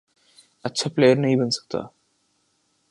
[0.65, 1.79] اچھا پلئیر نہیں بن سکتا،